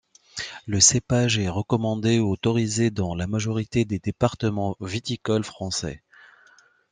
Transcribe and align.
Le 0.65 0.79
cépage 0.79 1.37
est 1.37 1.47
recommandé 1.47 2.17
ou 2.17 2.31
autorisé 2.31 2.89
dans 2.89 3.13
la 3.13 3.27
majorité 3.27 3.85
des 3.85 3.99
départements 3.99 4.75
viticoles 4.79 5.43
français. 5.43 6.01